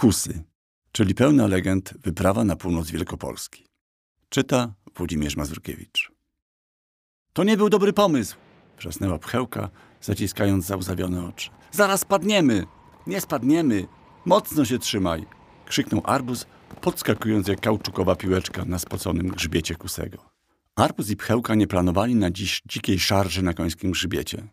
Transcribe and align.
Kusy, 0.00 0.44
czyli 0.92 1.14
pełna 1.14 1.46
legend 1.46 1.94
wyprawa 2.02 2.44
na 2.44 2.56
północ 2.56 2.90
Wielkopolski. 2.90 3.66
Czyta 4.28 4.74
Włodzimierz 4.96 5.36
Mazurkiewicz. 5.36 6.12
To 7.32 7.44
nie 7.44 7.56
był 7.56 7.68
dobry 7.70 7.92
pomysł, 7.92 8.36
wrzasnęła 8.78 9.18
pchełka, 9.18 9.70
zaciskając 10.00 10.66
załzawione 10.66 11.28
oczy. 11.28 11.50
Zaraz 11.70 12.00
spadniemy! 12.00 12.64
Nie 13.06 13.20
spadniemy! 13.20 13.86
Mocno 14.24 14.64
się 14.64 14.78
trzymaj! 14.78 15.26
krzyknął 15.66 16.02
arbuz, 16.04 16.46
podskakując 16.80 17.48
jak 17.48 17.60
kauczukowa 17.60 18.16
piłeczka 18.16 18.64
na 18.64 18.78
spoconym 18.78 19.28
grzbiecie 19.28 19.74
kusego. 19.74 20.30
Arbuz 20.76 21.10
i 21.10 21.16
pchełka 21.16 21.54
nie 21.54 21.66
planowali 21.66 22.14
na 22.14 22.30
dziś 22.30 22.62
dzikiej 22.66 22.98
szarży 22.98 23.42
na 23.42 23.54
końskim 23.54 23.90
grzbiecie. 23.90 24.48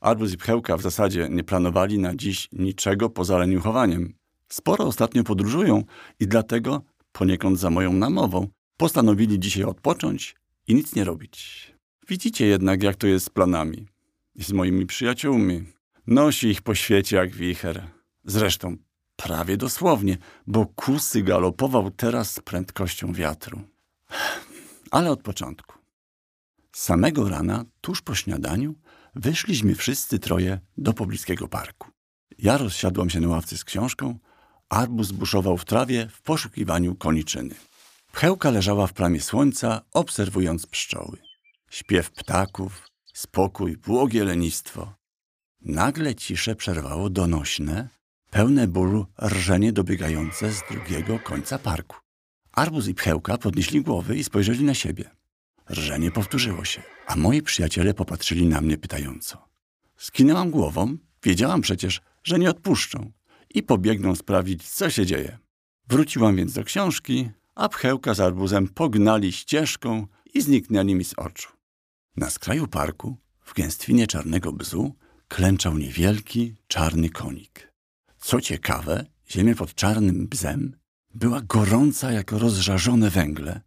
Arbuz 0.00 0.32
i 0.32 0.36
pchełka 0.36 0.76
w 0.76 0.82
zasadzie 0.82 1.28
nie 1.30 1.44
planowali 1.44 1.98
na 1.98 2.14
dziś 2.14 2.48
niczego 2.52 3.10
poza 3.10 3.38
leniuchowaniem. 3.38 4.17
Sporo 4.48 4.84
ostatnio 4.84 5.24
podróżują 5.24 5.84
i 6.20 6.26
dlatego, 6.26 6.82
poniekąd 7.12 7.58
za 7.58 7.70
moją 7.70 7.92
namową, 7.92 8.48
postanowili 8.76 9.38
dzisiaj 9.38 9.64
odpocząć 9.64 10.34
i 10.66 10.74
nic 10.74 10.94
nie 10.94 11.04
robić. 11.04 11.68
Widzicie 12.08 12.46
jednak, 12.46 12.82
jak 12.82 12.96
to 12.96 13.06
jest 13.06 13.26
z 13.26 13.30
planami. 13.30 13.86
I 14.34 14.44
z 14.44 14.52
moimi 14.52 14.86
przyjaciółmi. 14.86 15.64
Nosi 16.06 16.48
ich 16.48 16.62
po 16.62 16.74
świecie 16.74 17.16
jak 17.16 17.30
wicher. 17.30 17.86
Zresztą 18.24 18.76
prawie 19.16 19.56
dosłownie, 19.56 20.18
bo 20.46 20.66
kusy 20.66 21.22
galopował 21.22 21.90
teraz 21.90 22.34
z 22.34 22.40
prędkością 22.40 23.12
wiatru. 23.12 23.60
Ale 24.90 25.10
od 25.10 25.22
początku. 25.22 25.78
Samego 26.72 27.28
rana, 27.28 27.64
tuż 27.80 28.02
po 28.02 28.14
śniadaniu, 28.14 28.74
wyszliśmy 29.14 29.74
wszyscy 29.74 30.18
troje 30.18 30.60
do 30.78 30.92
pobliskiego 30.92 31.48
parku. 31.48 31.88
Ja 32.38 32.58
rozsiadłam 32.58 33.10
się 33.10 33.20
na 33.20 33.28
ławce 33.28 33.56
z 33.56 33.64
książką, 33.64 34.18
arbuz 34.68 35.12
buszował 35.12 35.58
w 35.58 35.64
trawie 35.64 36.08
w 36.08 36.22
poszukiwaniu 36.22 36.94
koniczyny. 36.94 37.54
Pchełka 38.12 38.50
leżała 38.50 38.86
w 38.86 38.92
plamie 38.92 39.20
słońca, 39.20 39.80
obserwując 39.92 40.66
pszczoły. 40.66 41.18
Śpiew 41.70 42.10
ptaków, 42.10 42.88
spokój, 43.14 43.76
błogie 43.76 44.24
lenistwo. 44.24 44.94
Nagle 45.60 46.14
ciszę 46.14 46.56
przerwało 46.56 47.10
donośne, 47.10 47.88
pełne 48.30 48.68
bólu 48.68 49.06
rżenie 49.22 49.72
dobiegające 49.72 50.52
z 50.52 50.62
drugiego 50.70 51.18
końca 51.18 51.58
parku. 51.58 51.96
Arbuz 52.52 52.88
i 52.88 52.94
Pchełka 52.94 53.38
podnieśli 53.38 53.82
głowy 53.82 54.16
i 54.16 54.24
spojrzeli 54.24 54.64
na 54.64 54.74
siebie. 54.74 55.10
Rżenie 55.70 56.10
powtórzyło 56.10 56.64
się, 56.64 56.82
a 57.06 57.16
moi 57.16 57.42
przyjaciele 57.42 57.94
popatrzyli 57.94 58.46
na 58.46 58.60
mnie 58.60 58.78
pytająco. 58.78 59.48
Skinęłam 59.96 60.50
głową, 60.50 60.96
wiedziałam 61.22 61.60
przecież, 61.60 62.00
że 62.24 62.38
nie 62.38 62.50
odpuszczą 62.50 63.12
i 63.54 63.62
pobiegną 63.62 64.16
sprawdzić, 64.16 64.68
co 64.68 64.90
się 64.90 65.06
dzieje. 65.06 65.38
Wróciłam 65.88 66.36
więc 66.36 66.52
do 66.52 66.64
książki, 66.64 67.30
a 67.54 67.68
Pchełka 67.68 68.14
z 68.14 68.20
arbuzem 68.20 68.68
pognali 68.68 69.32
ścieżką 69.32 70.06
i 70.34 70.40
zniknęli 70.40 70.94
mi 70.94 71.04
z 71.04 71.14
oczu. 71.14 71.48
Na 72.16 72.30
skraju 72.30 72.66
parku, 72.66 73.16
w 73.40 73.54
gęstwinie 73.54 74.06
czarnego 74.06 74.52
bzu, 74.52 74.94
klęczał 75.28 75.78
niewielki, 75.78 76.54
czarny 76.66 77.10
konik. 77.10 77.72
Co 78.18 78.40
ciekawe, 78.40 79.06
ziemia 79.30 79.54
pod 79.54 79.74
czarnym 79.74 80.26
bzem 80.26 80.76
była 81.14 81.40
gorąca 81.40 82.12
jak 82.12 82.32
rozżarzone 82.32 83.10
węgle. 83.10 83.60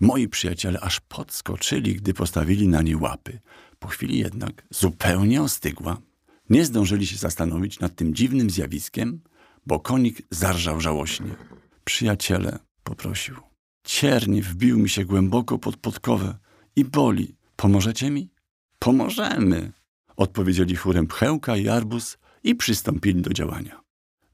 Moi 0.00 0.28
przyjaciele 0.28 0.80
aż 0.80 1.00
podskoczyli, 1.00 1.96
gdy 1.96 2.14
postawili 2.14 2.68
na 2.68 2.82
nie 2.82 2.96
łapy. 2.96 3.40
Po 3.78 3.88
chwili 3.88 4.18
jednak 4.18 4.66
zupełnie 4.70 5.42
ostygła. 5.42 5.98
Nie 6.50 6.64
zdążyli 6.64 7.06
się 7.06 7.16
zastanowić 7.16 7.80
nad 7.80 7.96
tym 7.96 8.14
dziwnym 8.14 8.50
zjawiskiem, 8.50 9.20
bo 9.66 9.80
konik 9.80 10.22
zarżał 10.30 10.80
żałośnie. 10.80 11.34
Przyjaciele, 11.84 12.58
poprosił. 12.82 13.36
Cierń 13.84 14.40
wbił 14.40 14.78
mi 14.78 14.88
się 14.88 15.04
głęboko 15.04 15.58
pod 15.58 15.76
podkowę 15.76 16.38
i 16.76 16.84
boli. 16.84 17.36
Pomożecie 17.56 18.10
mi? 18.10 18.30
Pomożemy, 18.78 19.72
odpowiedzieli 20.16 20.76
chórem 20.76 21.06
Pchełka 21.06 21.56
i 21.56 21.68
Arbus 21.68 22.18
i 22.42 22.54
przystąpili 22.54 23.22
do 23.22 23.32
działania. 23.32 23.80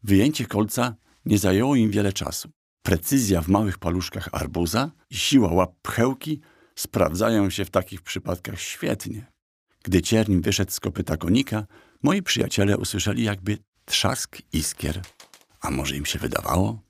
Wyjęcie 0.02 0.46
kolca 0.46 0.94
nie 1.24 1.38
zajęło 1.38 1.76
im 1.76 1.90
wiele 1.90 2.12
czasu. 2.12 2.50
Precyzja 2.82 3.42
w 3.42 3.48
małych 3.48 3.78
paluszkach 3.78 4.28
arbuza 4.32 4.90
i 5.10 5.16
siła 5.16 5.52
łap 5.52 5.74
pchełki 5.82 6.40
sprawdzają 6.74 7.50
się 7.50 7.64
w 7.64 7.70
takich 7.70 8.02
przypadkach 8.02 8.60
świetnie. 8.60 9.26
Gdy 9.82 10.02
cierń 10.02 10.40
wyszedł 10.40 10.70
z 10.70 10.80
kopyta 10.80 11.16
konika, 11.16 11.66
moi 12.02 12.22
przyjaciele 12.22 12.78
usłyszeli 12.78 13.22
jakby 13.24 13.58
trzask 13.84 14.38
iskier. 14.52 15.02
A 15.60 15.70
może 15.70 15.96
im 15.96 16.06
się 16.06 16.18
wydawało? 16.18 16.82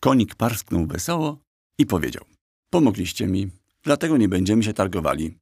Konik 0.00 0.34
parsknął 0.34 0.86
wesoło 0.86 1.38
i 1.78 1.86
powiedział: 1.86 2.24
Pomogliście 2.70 3.26
mi, 3.26 3.50
dlatego 3.82 4.16
nie 4.16 4.28
będziemy 4.28 4.62
się 4.62 4.72
targowali. 4.72 5.38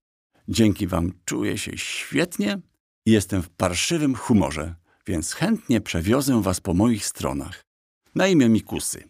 Dzięki 0.49 0.87
wam 0.87 1.12
czuję 1.25 1.59
się 1.59 1.78
świetnie 1.78 2.61
i 3.07 3.11
jestem 3.11 3.43
w 3.43 3.51
parszywym 3.51 4.15
humorze, 4.15 4.75
więc 5.07 5.33
chętnie 5.33 5.81
przewiozę 5.81 6.43
was 6.43 6.61
po 6.61 6.75
moich 6.75 7.07
stronach. 7.07 7.65
Na 8.15 8.27
imię 8.27 8.49
mi 8.49 8.61
Kusy. 8.61 9.09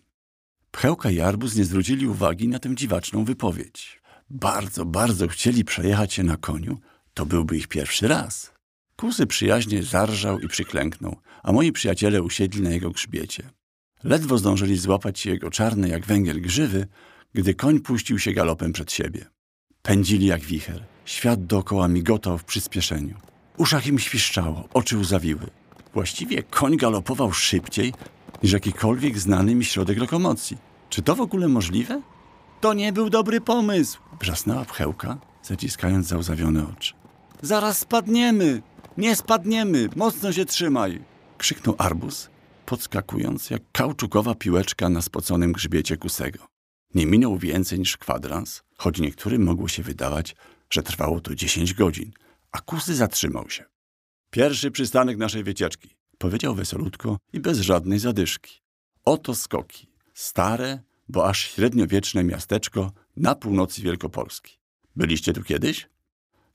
Pchełka 0.71 1.11
i 1.11 1.21
Arbuz 1.21 1.57
nie 1.57 1.65
zwrócili 1.65 2.07
uwagi 2.07 2.49
na 2.49 2.59
tę 2.59 2.75
dziwaczną 2.75 3.25
wypowiedź. 3.25 4.03
Bardzo, 4.31 4.85
bardzo 4.85 5.29
chcieli 5.29 5.65
przejechać 5.65 6.15
się 6.15 6.23
na 6.23 6.37
koniu, 6.37 6.79
to 7.15 7.27
byłby 7.27 7.57
ich 7.57 7.69
pierwszy 7.69 8.09
raz. 8.09 8.58
Kusy 9.01 9.27
przyjaźnie 9.27 9.83
zarżał 9.83 10.41
i 10.41 10.49
przyklęknął, 10.49 11.17
a 11.43 11.53
moi 11.53 11.73
przyjaciele 11.73 12.23
usiedli 12.23 12.63
na 12.63 12.71
jego 12.71 12.91
grzbiecie. 12.91 13.51
Ledwo 14.05 14.39
zdążyli 14.39 14.77
złapać 14.77 15.27
jego 15.27 15.51
czarne 15.51 15.89
jak 15.89 16.07
węgiel 16.07 16.41
grzywy, 16.41 16.87
gdy 17.35 17.55
koń 17.55 17.81
puścił 17.81 18.19
się 18.19 18.33
galopem 18.33 18.73
przed 18.73 18.93
siebie. 18.93 19.27
Pędzili 19.83 20.27
jak 20.27 20.41
wicher. 20.41 20.85
Świat 21.05 21.47
dookoła 21.47 21.89
migotał 21.89 22.39
w 22.39 22.45
przyspieszeniu. 22.45 23.15
Uszach 23.57 23.87
im 23.87 23.99
świszczało, 23.99 24.69
oczy 24.75 24.99
łzawiły. 24.99 25.47
Właściwie 25.95 26.43
koń 26.43 26.77
galopował 26.77 27.33
szybciej 27.33 27.93
niż 28.43 28.53
jakikolwiek 28.53 29.19
znany 29.19 29.55
mi 29.55 29.65
środek 29.65 29.99
lokomocji. 29.99 30.57
Czy 30.91 31.03
to 31.03 31.15
w 31.15 31.21
ogóle 31.21 31.49
możliwe? 31.49 32.03
To 32.61 32.75
nie 32.75 32.93
był 32.93 33.11
dobry 33.11 33.41
pomysł, 33.41 33.99
wrzasnęła 34.21 34.65
pchełka, 34.65 35.19
zaciskając 35.43 36.07
załzawione 36.07 36.67
oczy. 36.69 36.95
Zaraz 37.43 37.79
spadniemy! 37.79 38.63
Nie 38.99 39.17
spadniemy! 39.17 39.89
Mocno 39.97 40.33
się 40.33 40.45
trzymaj! 40.45 41.03
krzyknął 41.39 41.75
arbuz, 41.79 42.29
podskakując 42.67 43.51
jak 43.51 43.63
kauczukowa 43.73 44.35
piłeczka 44.35 44.89
na 44.89 45.03
spoconym 45.03 45.53
grzbiecie 45.53 45.97
kusego. 45.97 46.47
Nie 46.95 47.07
minął 47.07 47.39
więcej 47.39 47.79
niż 47.79 47.97
kwadrans, 47.97 48.63
choć 48.77 49.01
niektórym 49.01 49.43
mogło 49.43 49.69
się 49.69 49.83
wydawać, 49.83 50.37
że 50.71 50.83
trwało 50.83 51.21
to 51.21 51.35
dziesięć 51.35 51.75
godzin, 51.75 52.13
a 52.53 52.61
kusy 52.61 52.95
zatrzymał 52.95 53.51
się. 53.51 53.65
Pierwszy 54.31 54.71
przystanek 54.71 55.19
naszej 55.19 55.45
wycieczki, 55.45 55.97
powiedział 56.19 56.55
wesolutko 56.55 57.19
i 57.33 57.41
bez 57.41 57.59
żadnej 57.61 57.99
zadyszki. 57.99 58.61
Oto 59.05 59.35
skoki. 59.35 59.87
Stare, 60.15 60.79
bo 61.09 61.29
aż 61.29 61.39
średniowieczne 61.39 62.25
miasteczko 62.25 62.93
na 63.17 63.35
północy 63.35 63.83
Wielkopolski. 63.83 64.59
Byliście 64.97 65.33
tu 65.33 65.43
kiedyś? 65.43 65.89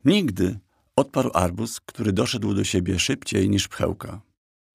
Nigdy, 0.06 0.60
odparł 0.96 1.32
arbuz, 1.34 1.80
który 1.80 2.14
doszedł 2.14 2.54
do 2.54 2.64
siebie 2.64 3.00
szybciej 3.00 3.50
niż 3.50 3.68
pchełka. 3.68 4.22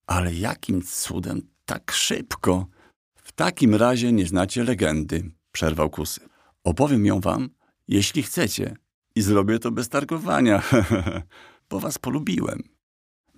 Ale 0.06 0.34
jakim 0.34 0.82
cudem 0.82 1.42
tak 1.64 1.92
szybko? 1.92 2.66
W 3.14 3.32
takim 3.32 3.74
razie 3.74 4.12
nie 4.12 4.26
znacie 4.26 4.64
legendy, 4.64 5.30
przerwał 5.52 5.90
kusy. 5.90 6.20
Opowiem 6.64 7.06
ją 7.06 7.20
wam, 7.20 7.50
jeśli 7.88 8.22
chcecie. 8.22 8.76
I 9.14 9.22
zrobię 9.22 9.58
to 9.58 9.70
bez 9.70 9.88
targowania, 9.88 10.62
bo 11.70 11.80
was 11.80 11.98
polubiłem. 11.98 12.62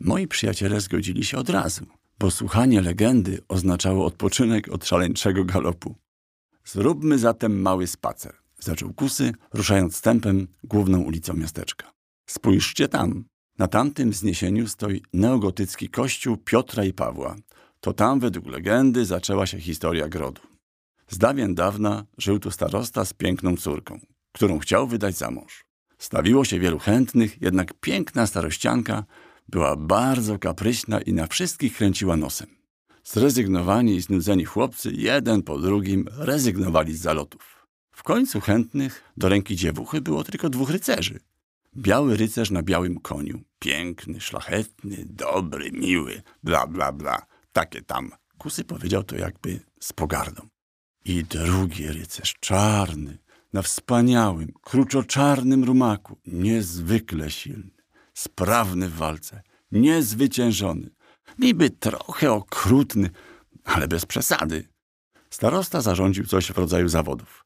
Moi 0.01 0.29
przyjaciele 0.29 0.81
zgodzili 0.81 1.25
się 1.25 1.39
od 1.39 1.51
razu, 1.51 1.87
bo 2.19 2.31
słuchanie 2.31 2.81
legendy 2.81 3.39
oznaczało 3.49 4.07
odpoczynek 4.07 4.69
od 4.69 4.87
szaleńczego 4.87 5.45
galopu. 5.45 5.94
Zróbmy 6.65 7.19
zatem 7.19 7.62
mały 7.62 7.87
spacer, 7.87 8.37
zaczął 8.59 8.93
kusy, 8.93 9.33
ruszając 9.53 10.00
tempem 10.00 10.49
główną 10.65 11.00
ulicą 11.00 11.35
miasteczka. 11.35 12.00
Spójrzcie 12.31 12.88
tam. 12.88 13.25
Na 13.59 13.69
tamtym 13.69 14.11
wzniesieniu 14.11 14.69
stoi 14.69 15.03
neogotycki 15.12 15.88
kościół 15.88 16.37
Piotra 16.37 16.85
i 16.85 16.93
Pawła. 16.93 17.37
To 17.81 17.93
tam 17.93 18.21
według 18.21 18.47
legendy 18.47 19.05
zaczęła 19.05 19.47
się 19.47 19.61
historia 19.61 20.09
grodu. 20.09 20.41
Z 21.09 21.19
dawien 21.19 21.55
dawna 21.55 22.05
żył 22.19 22.38
tu 22.38 22.50
starosta 22.50 23.05
z 23.05 23.12
piękną 23.12 23.56
córką, 23.56 24.00
którą 24.32 24.59
chciał 24.59 24.87
wydać 24.87 25.17
za 25.17 25.31
mąż. 25.31 25.65
Stawiło 25.99 26.44
się 26.44 26.59
wielu 26.59 26.79
chętnych, 26.79 27.43
jednak 27.43 27.75
piękna 27.81 28.27
starościanka 28.27 29.05
była 29.49 29.76
bardzo 29.76 30.38
kapryśna 30.38 31.00
i 31.00 31.12
na 31.12 31.26
wszystkich 31.26 31.76
kręciła 31.76 32.17
nosem. 32.17 32.49
Zrezygnowani 33.05 33.97
i 33.97 34.00
znudzeni 34.00 34.44
chłopcy 34.44 34.93
jeden 34.93 35.43
po 35.43 35.59
drugim 35.59 36.09
rezygnowali 36.17 36.97
z 36.97 37.00
zalotów. 37.00 37.67
W 37.93 38.03
końcu 38.03 38.41
chętnych 38.41 39.03
do 39.17 39.29
ręki 39.29 39.56
dziewuchy 39.56 40.00
było 40.00 40.25
tylko 40.25 40.50
dwóch 40.50 40.71
rycerzy. 40.71 41.21
Biały 41.76 42.17
rycerz 42.17 42.50
na 42.50 42.62
białym 42.62 43.00
koniu. 43.00 43.40
Piękny, 43.58 44.20
szlachetny, 44.20 45.05
dobry, 45.06 45.72
miły, 45.72 46.22
bla, 46.43 46.67
bla, 46.67 46.93
bla. 46.93 47.26
Takie 47.52 47.82
tam 47.82 48.11
Kusy 48.40 48.64
powiedział 48.64 49.05
to 49.05 49.17
jakby 49.17 49.61
z 49.81 49.93
pogardą. 49.93 50.49
I 51.05 51.25
drugi 51.25 51.87
rycerz, 51.87 52.34
czarny, 52.40 53.19
na 53.52 53.62
wspaniałym, 53.62 54.52
kruczoczarnym 54.62 55.64
rumaku, 55.64 56.19
niezwykle 56.26 57.31
silny, 57.31 57.70
sprawny 58.14 58.88
w 58.88 58.96
walce, 58.96 59.43
niezwyciężony, 59.73 60.90
niby 61.38 61.70
trochę 61.70 62.32
okrutny, 62.32 63.11
ale 63.64 63.88
bez 63.88 64.06
przesady. 64.06 64.69
Starosta 65.31 65.81
zarządził 65.81 66.26
coś 66.26 66.52
w 66.52 66.58
rodzaju 66.58 66.88
zawodów. 66.88 67.44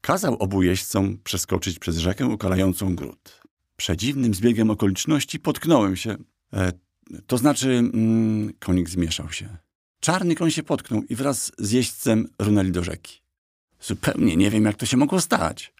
Kazał 0.00 0.34
obu 0.34 0.62
jeźdźcom 0.62 1.18
przeskoczyć 1.24 1.78
przez 1.78 1.98
rzekę 1.98 2.26
ukalającą 2.26 2.96
gród. 2.96 3.43
Przedziwnym 3.76 4.34
zbiegiem 4.34 4.70
okoliczności 4.70 5.40
potknąłem 5.40 5.96
się. 5.96 6.16
E, 6.52 6.72
to 7.26 7.38
znaczy, 7.38 7.70
mm, 7.70 8.52
konik 8.58 8.88
zmieszał 8.88 9.32
się. 9.32 9.56
Czarny 10.00 10.34
koń 10.34 10.50
się 10.50 10.62
potknął 10.62 11.02
i 11.02 11.14
wraz 11.14 11.52
z 11.58 11.70
jeźdźcem 11.70 12.28
runęli 12.38 12.72
do 12.72 12.84
rzeki. 12.84 13.22
Zupełnie 13.80 14.36
nie 14.36 14.50
wiem, 14.50 14.64
jak 14.64 14.76
to 14.76 14.86
się 14.86 14.96
mogło 14.96 15.20
stać. 15.20 15.74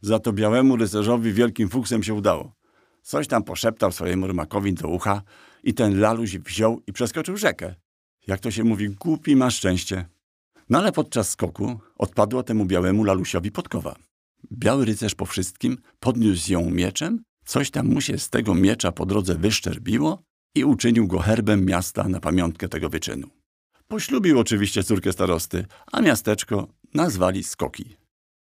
Za 0.00 0.18
to 0.18 0.32
białemu 0.32 0.76
rycerzowi 0.76 1.32
wielkim 1.32 1.68
fuksem 1.68 2.02
się 2.02 2.14
udało. 2.14 2.52
Coś 3.02 3.28
tam 3.28 3.42
poszeptał 3.42 3.92
swojemu 3.92 4.26
rymakowi 4.26 4.74
do 4.74 4.88
ucha 4.88 5.22
i 5.62 5.74
ten 5.74 6.00
laluś 6.00 6.38
wziął 6.38 6.82
i 6.86 6.92
przeskoczył 6.92 7.36
rzekę. 7.36 7.74
Jak 8.26 8.40
to 8.40 8.50
się 8.50 8.64
mówi, 8.64 8.88
głupi 8.88 9.36
ma 9.36 9.50
szczęście. 9.50 10.08
No 10.70 10.78
ale 10.78 10.92
podczas 10.92 11.30
skoku 11.30 11.80
odpadła 11.96 12.42
temu 12.42 12.64
białemu 12.64 13.04
lalusiowi 13.04 13.50
podkowa. 13.50 13.96
Biały 14.52 14.84
rycerz 14.84 15.14
po 15.14 15.26
wszystkim 15.26 15.78
podniósł 16.00 16.52
ją 16.52 16.70
mieczem, 16.70 17.22
coś 17.46 17.70
tam 17.70 17.86
mu 17.86 18.00
się 18.00 18.18
z 18.18 18.30
tego 18.30 18.54
miecza 18.54 18.92
po 18.92 19.06
drodze 19.06 19.34
wyszczerbiło 19.34 20.22
i 20.54 20.64
uczynił 20.64 21.06
go 21.06 21.18
herbem 21.18 21.64
miasta 21.64 22.08
na 22.08 22.20
pamiątkę 22.20 22.68
tego 22.68 22.88
wyczynu. 22.88 23.28
Poślubił 23.88 24.38
oczywiście 24.38 24.84
córkę 24.84 25.12
starosty, 25.12 25.66
a 25.92 26.00
miasteczko 26.00 26.68
nazwali 26.94 27.44
Skoki. 27.44 27.96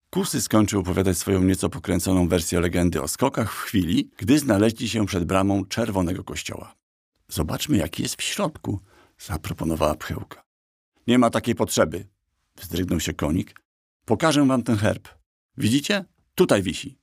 Kusy 0.09 0.41
skończył 0.41 0.79
opowiadać 0.79 1.17
swoją 1.17 1.43
nieco 1.43 1.69
pokręconą 1.69 2.27
wersję 2.27 2.59
legendy 2.59 3.01
o 3.01 3.07
skokach 3.07 3.53
w 3.53 3.57
chwili, 3.57 4.09
gdy 4.17 4.39
znaleźli 4.39 4.89
się 4.89 5.05
przed 5.05 5.23
bramą 5.23 5.65
czerwonego 5.65 6.23
kościoła. 6.23 6.75
Zobaczmy, 7.27 7.77
jaki 7.77 8.03
jest 8.03 8.15
w 8.15 8.23
środku, 8.23 8.79
zaproponowała 9.19 9.95
pchełka. 9.95 10.43
Nie 11.07 11.19
ma 11.19 11.29
takiej 11.29 11.55
potrzeby, 11.55 12.07
wzdrygnął 12.55 12.99
się 12.99 13.13
konik. 13.13 13.61
Pokażę 14.05 14.47
wam 14.47 14.63
ten 14.63 14.75
herb. 14.75 15.07
Widzicie? 15.57 16.05
Tutaj 16.35 16.63
wisi. 16.63 16.97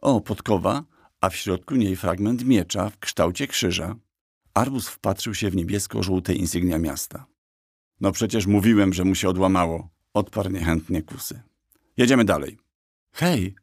O, 0.00 0.20
podkowa, 0.20 0.84
a 1.24 1.30
w 1.30 1.36
środku 1.36 1.76
niej 1.76 1.96
fragment 1.96 2.44
miecza 2.44 2.90
w 2.90 2.98
kształcie 2.98 3.46
krzyża. 3.46 3.96
Arbus 4.54 4.88
wpatrzył 4.88 5.34
się 5.34 5.50
w 5.50 5.56
niebiesko-żółte 5.56 6.34
insygnia 6.34 6.78
miasta. 6.78 7.26
No 8.00 8.12
przecież 8.12 8.46
mówiłem, 8.46 8.92
że 8.92 9.04
mu 9.04 9.14
się 9.14 9.28
odłamało, 9.28 9.88
odparł 10.14 10.50
niechętnie 10.50 11.02
kusy. 11.02 11.42
Jedziemy 11.96 12.24
dalej. 12.24 12.58
Hej, 13.12 13.54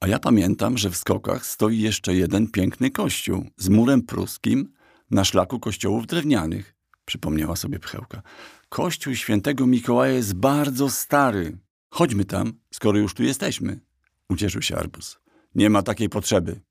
a 0.00 0.08
ja 0.08 0.18
pamiętam, 0.18 0.78
że 0.78 0.90
w 0.90 0.96
skokach 0.96 1.46
stoi 1.46 1.78
jeszcze 1.78 2.14
jeden 2.14 2.50
piękny 2.50 2.90
kościół 2.90 3.50
z 3.56 3.68
murem 3.68 4.02
pruskim 4.02 4.72
na 5.10 5.24
szlaku 5.24 5.60
kościołów 5.60 6.06
drewnianych, 6.06 6.74
przypomniała 7.04 7.56
sobie 7.56 7.78
pchełka. 7.78 8.22
Kościół 8.68 9.14
świętego 9.14 9.66
Mikołaja 9.66 10.12
jest 10.12 10.34
bardzo 10.34 10.90
stary. 10.90 11.58
Chodźmy 11.90 12.24
tam, 12.24 12.52
skoro 12.74 12.98
już 12.98 13.14
tu 13.14 13.22
jesteśmy. 13.22 13.80
Ucieszył 14.28 14.62
się 14.62 14.76
Arbus. 14.76 15.18
Nie 15.54 15.70
ma 15.70 15.82
takiej 15.82 16.08
potrzeby. 16.08 16.67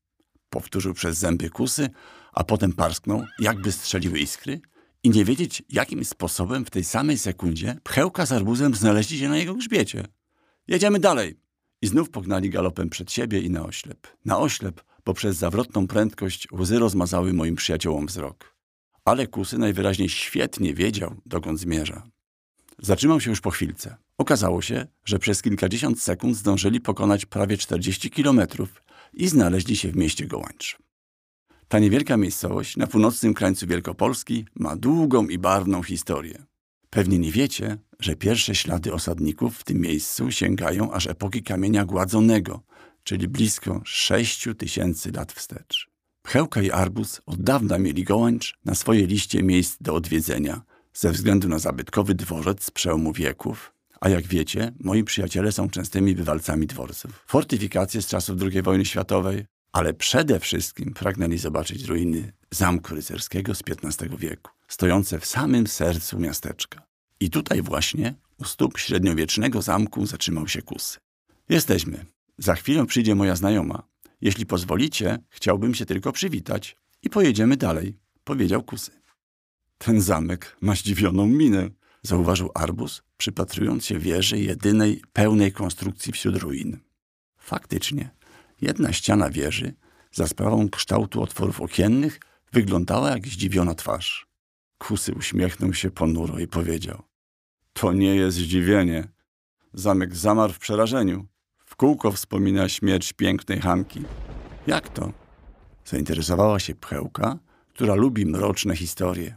Powtórzył 0.49 0.93
przez 0.93 1.17
zęby 1.17 1.49
kusy, 1.49 1.89
a 2.33 2.43
potem 2.43 2.73
parsknął, 2.73 3.25
jakby 3.39 3.71
strzeliły 3.71 4.19
iskry 4.19 4.61
i 5.03 5.09
nie 5.09 5.25
wiedzieć, 5.25 5.63
jakim 5.69 6.05
sposobem 6.05 6.65
w 6.65 6.69
tej 6.69 6.83
samej 6.83 7.17
sekundzie 7.17 7.77
pchełka 7.83 8.25
z 8.25 8.31
arbuzem 8.31 8.75
znaleźli 8.75 9.19
się 9.19 9.29
na 9.29 9.37
jego 9.37 9.55
grzbiecie. 9.55 10.03
Jedziemy 10.67 10.99
dalej! 10.99 11.39
I 11.81 11.87
znów 11.87 12.09
pognali 12.09 12.49
galopem 12.49 12.89
przed 12.89 13.11
siebie 13.11 13.39
i 13.41 13.49
na 13.49 13.65
oślep. 13.65 14.07
Na 14.25 14.39
oślep, 14.39 14.83
bo 15.05 15.13
przez 15.13 15.37
zawrotną 15.37 15.87
prędkość 15.87 16.47
łzy 16.51 16.79
rozmazały 16.79 17.33
moim 17.33 17.55
przyjaciołom 17.55 18.05
wzrok. 18.05 18.55
Ale 19.05 19.27
Kusy 19.27 19.57
najwyraźniej 19.57 20.09
świetnie 20.09 20.73
wiedział, 20.73 21.15
dokąd 21.25 21.59
zmierza. 21.59 22.03
Zatrzymał 22.79 23.19
się 23.19 23.29
już 23.29 23.41
po 23.41 23.51
chwilce. 23.51 23.97
Okazało 24.17 24.61
się, 24.61 24.87
że 25.05 25.19
przez 25.19 25.41
kilkadziesiąt 25.41 26.01
sekund 26.01 26.37
zdążyli 26.37 26.81
pokonać 26.81 27.25
prawie 27.25 27.57
40 27.57 28.09
kilometrów 28.09 28.83
i 29.13 29.27
znaleźli 29.27 29.75
się 29.75 29.91
w 29.91 29.95
mieście 29.95 30.27
Gołańcz. 30.27 30.77
Ta 31.67 31.79
niewielka 31.79 32.17
miejscowość 32.17 32.77
na 32.77 32.87
północnym 32.87 33.33
krańcu 33.33 33.67
Wielkopolski 33.67 34.45
ma 34.55 34.75
długą 34.75 35.27
i 35.27 35.37
barwną 35.37 35.83
historię. 35.83 36.45
Pewnie 36.89 37.19
nie 37.19 37.31
wiecie, 37.31 37.77
że 37.99 38.15
pierwsze 38.15 38.55
ślady 38.55 38.93
osadników 38.93 39.57
w 39.57 39.63
tym 39.63 39.81
miejscu 39.81 40.31
sięgają 40.31 40.91
aż 40.91 41.07
epoki 41.07 41.43
kamienia 41.43 41.85
gładzonego, 41.85 42.61
czyli 43.03 43.27
blisko 43.27 43.81
6 43.85 44.47
tysięcy 44.57 45.11
lat 45.11 45.31
wstecz. 45.31 45.89
Pchełka 46.21 46.61
i 46.61 46.71
Arbus 46.71 47.21
od 47.25 47.41
dawna 47.41 47.77
mieli 47.77 48.03
Gołańcz 48.03 48.57
na 48.65 48.75
swojej 48.75 49.07
liście 49.07 49.43
miejsc 49.43 49.77
do 49.81 49.95
odwiedzenia 49.95 50.61
ze 50.93 51.11
względu 51.11 51.49
na 51.49 51.59
zabytkowy 51.59 52.15
dworzec 52.15 52.63
z 52.63 52.71
przełomu 52.71 53.13
wieków, 53.13 53.73
a 54.01 54.09
jak 54.09 54.27
wiecie, 54.27 54.71
moi 54.79 55.03
przyjaciele 55.03 55.51
są 55.51 55.69
częstymi 55.69 56.15
bywalcami 56.15 56.67
dworców. 56.67 57.23
Fortyfikacje 57.27 58.01
z 58.01 58.07
czasów 58.07 58.41
II 58.41 58.61
wojny 58.61 58.85
światowej, 58.85 59.45
ale 59.71 59.93
przede 59.93 60.39
wszystkim 60.39 60.93
pragnęli 60.93 61.37
zobaczyć 61.37 61.83
ruiny 61.83 62.33
zamku 62.51 62.95
rycerskiego 62.95 63.55
z 63.55 63.63
XV 63.83 64.17
wieku, 64.17 64.51
stojące 64.67 65.19
w 65.19 65.25
samym 65.25 65.67
sercu 65.67 66.19
miasteczka. 66.19 66.87
I 67.19 67.29
tutaj 67.29 67.61
właśnie, 67.61 68.15
u 68.37 68.43
stóp 68.43 68.77
średniowiecznego 68.77 69.61
zamku, 69.61 70.05
zatrzymał 70.05 70.47
się 70.47 70.61
Kusy. 70.61 70.99
Jesteśmy. 71.49 72.05
Za 72.37 72.55
chwilę 72.55 72.85
przyjdzie 72.85 73.15
moja 73.15 73.35
znajoma. 73.35 73.83
Jeśli 74.21 74.45
pozwolicie, 74.45 75.19
chciałbym 75.29 75.75
się 75.75 75.85
tylko 75.85 76.11
przywitać 76.11 76.77
i 77.03 77.09
pojedziemy 77.09 77.57
dalej, 77.57 77.97
powiedział 78.23 78.63
Kusy. 78.63 78.91
Ten 79.77 80.01
zamek 80.01 80.57
ma 80.61 80.75
zdziwioną 80.75 81.27
minę, 81.27 81.69
zauważył 82.03 82.51
Arbus, 82.55 83.01
przypatrując 83.17 83.85
się 83.85 83.99
wieży 83.99 84.39
jedynej 84.39 85.01
pełnej 85.13 85.51
konstrukcji 85.51 86.13
wśród 86.13 86.37
ruin. 86.37 86.77
Faktycznie, 87.37 88.09
jedna 88.61 88.93
ściana 88.93 89.29
wieży, 89.29 89.73
za 90.11 90.27
sprawą 90.27 90.69
kształtu 90.69 91.21
otworów 91.21 91.61
okiennych, 91.61 92.19
wyglądała 92.53 93.09
jak 93.09 93.27
zdziwiona 93.27 93.75
twarz. 93.75 94.27
Kusy 94.77 95.13
uśmiechnął 95.13 95.73
się 95.73 95.91
ponuro 95.91 96.39
i 96.39 96.47
powiedział: 96.47 97.03
To 97.73 97.93
nie 97.93 98.15
jest 98.15 98.37
zdziwienie. 98.37 99.07
Zamek 99.73 100.15
zamarł 100.15 100.53
w 100.53 100.59
przerażeniu. 100.59 101.27
W 101.65 101.75
kółko 101.75 102.11
wspomina 102.11 102.69
śmierć 102.69 103.13
pięknej 103.13 103.59
Hanki. 103.59 104.01
Jak 104.67 104.89
to? 104.89 105.13
Zainteresowała 105.85 106.59
się 106.59 106.75
pchełka, 106.75 107.39
która 107.69 107.95
lubi 107.95 108.25
mroczne 108.25 108.75
historie. 108.75 109.35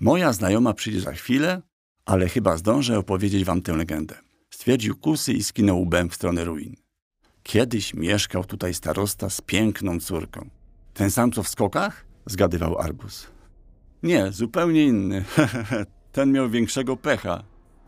Moja 0.00 0.32
znajoma 0.32 0.74
przyjdzie 0.74 1.00
za 1.00 1.12
chwilę, 1.12 1.62
ale 2.10 2.28
chyba 2.28 2.56
zdążę 2.56 2.98
opowiedzieć 2.98 3.44
wam 3.44 3.62
tę 3.62 3.72
legendę. 3.72 4.14
Stwierdził 4.50 4.96
kusy 4.96 5.32
i 5.32 5.42
skinął 5.44 5.80
łbem 5.82 6.10
w 6.10 6.14
stronę 6.14 6.44
ruin. 6.44 6.76
Kiedyś 7.42 7.94
mieszkał 7.94 8.44
tutaj 8.44 8.74
starosta 8.74 9.30
z 9.30 9.40
piękną 9.40 10.00
córką. 10.00 10.50
Ten 10.94 11.10
sam 11.10 11.32
co 11.32 11.42
w 11.42 11.48
skokach? 11.48 12.04
Zgadywał 12.26 12.78
Arbus. 12.78 13.26
Nie, 14.02 14.32
zupełnie 14.32 14.84
inny. 14.84 15.24
Ten 16.12 16.32
miał 16.32 16.50
większego 16.50 16.96
pecha. 16.96 17.44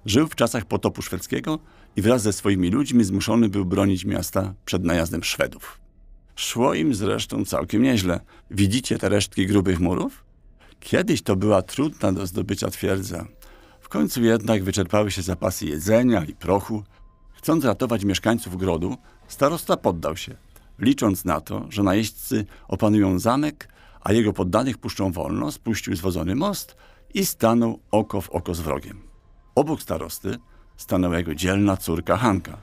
Żył 0.07 0.27
w 0.27 0.35
czasach 0.35 0.65
potopu 0.65 1.03
szwedzkiego 1.03 1.59
i 1.97 2.03
wraz 2.03 2.23
ze 2.23 2.33
swoimi 2.33 2.71
ludźmi 2.71 3.05
zmuszony 3.05 3.49
był 3.49 3.65
bronić 3.65 4.05
miasta 4.05 4.55
przed 4.65 4.85
najazdem 4.85 5.25
Szwedów. 5.25 5.81
Szło 6.37 6.75
im 6.75 6.95
zresztą 6.95 7.45
całkiem 7.45 7.83
nieźle. 7.83 8.21
Widzicie 8.51 8.99
te 8.99 9.09
resztki 9.09 9.47
grubych 9.47 9.81
murów? 9.81 10.25
Kiedyś 10.81 11.23
to 11.23 11.37
była 11.37 11.63
trudna 11.63 12.13
do 12.13 12.27
zdobycia 12.27 12.71
twierdza. 12.71 13.27
Końcu 13.93 14.23
jednak 14.23 14.65
wyczerpały 14.65 15.11
się 15.11 15.23
zapasy 15.23 15.67
jedzenia 15.67 16.25
i 16.25 16.35
prochu. 16.35 16.83
Chcąc 17.33 17.65
ratować 17.65 18.05
mieszkańców 18.05 18.57
grodu, 18.57 18.97
starosta 19.29 19.77
poddał 19.77 20.17
się, 20.17 20.37
licząc 20.79 21.25
na 21.25 21.41
to, 21.41 21.67
że 21.71 21.83
najeźdźcy 21.83 22.47
opanują 22.69 23.19
zamek, 23.19 23.69
a 24.01 24.13
jego 24.13 24.33
poddanych 24.33 24.79
puszczą 24.79 25.13
wolno, 25.13 25.53
spuścił 25.53 25.97
zwodzony 25.97 26.35
most 26.35 26.77
i 27.15 27.27
stanął 27.27 27.81
oko 27.91 28.21
w 28.21 28.31
oko 28.31 28.55
z 28.55 28.61
wrogiem. 28.61 29.03
Obok 29.55 29.83
starosty 29.83 30.39
stanęła 30.77 31.19
jego 31.19 31.35
dzielna 31.35 31.77
córka 31.77 32.17
Hanka, 32.17 32.57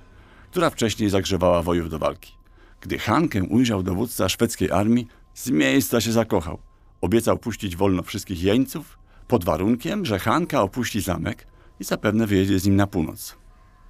która 0.51 0.69
wcześniej 0.69 1.09
zagrzewała 1.09 1.63
wojów 1.63 1.89
do 1.89 1.99
walki. 1.99 2.33
Gdy 2.81 2.99
Hankę 2.99 3.43
ujrzał 3.43 3.83
dowódca 3.83 4.29
szwedzkiej 4.29 4.71
armii, 4.71 5.07
z 5.33 5.49
miejsca 5.49 6.01
się 6.01 6.11
zakochał. 6.11 6.59
Obiecał 7.01 7.37
puścić 7.37 7.75
wolno 7.75 8.03
wszystkich 8.03 8.43
jeńców, 8.43 8.98
pod 9.29 9.45
warunkiem, 9.45 10.05
że 10.05 10.19
Hanka 10.19 10.61
opuści 10.61 11.01
zamek 11.01 11.47
i 11.79 11.83
zapewne 11.83 12.27
wyjedzie 12.27 12.59
z 12.59 12.65
nim 12.65 12.75
na 12.75 12.87
północ. 12.87 13.35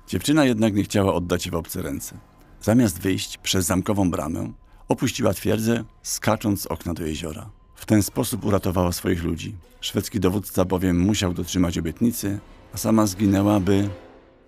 Dziewczyna 0.08 0.46
jednak 0.46 0.74
nie 0.74 0.84
chciała 0.84 1.14
oddać 1.14 1.44
się 1.44 1.52
w 1.52 1.56
obce 1.56 1.82
ręce. 1.82 2.18
Zamiast 2.62 3.02
wyjść 3.02 3.38
przez 3.38 3.66
zamkową 3.66 4.12
bramę, 4.12 4.52
opuściła 4.88 5.34
twierdzę, 5.34 5.84
skacząc 6.04 6.62
z 6.62 6.66
okna 6.66 6.94
do 6.94 7.06
jeziora. 7.06 7.50
W 7.76 7.86
ten 7.86 8.04
sposób 8.04 8.46
uratowała 8.46 8.92
swoich 8.92 9.24
ludzi. 9.24 9.56
Szwedzki 9.82 10.20
dowódca 10.20 10.66
bowiem 10.66 11.00
musiał 11.00 11.34
dotrzymać 11.34 11.78
obietnicy 11.78 12.40
a 12.74 12.78
sama 12.78 13.08
zginęłaby. 13.08 13.90